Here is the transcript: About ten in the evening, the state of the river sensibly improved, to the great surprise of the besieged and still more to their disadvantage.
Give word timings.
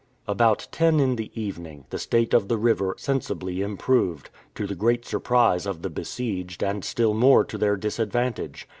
About 0.27 0.67
ten 0.71 0.99
in 0.99 1.15
the 1.15 1.29
evening, 1.39 1.85
the 1.91 1.99
state 1.99 2.33
of 2.33 2.47
the 2.47 2.57
river 2.57 2.95
sensibly 2.97 3.61
improved, 3.61 4.31
to 4.55 4.65
the 4.65 4.73
great 4.73 5.05
surprise 5.05 5.67
of 5.67 5.83
the 5.83 5.91
besieged 5.91 6.63
and 6.63 6.83
still 6.83 7.13
more 7.13 7.43
to 7.43 7.55
their 7.55 7.77
disadvantage. 7.77 8.67